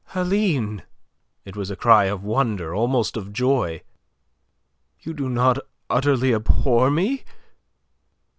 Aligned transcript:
"Aline!" 0.15 0.81
It 1.45 1.55
was 1.55 1.69
a 1.69 1.75
cry 1.75 2.05
of 2.05 2.23
wonder, 2.23 2.73
almost 2.73 3.15
of 3.15 3.31
joy. 3.31 3.83
"You 5.01 5.13
do 5.13 5.29
not 5.29 5.59
utterly 5.91 6.33
abhor 6.33 6.89
me!" 6.89 7.23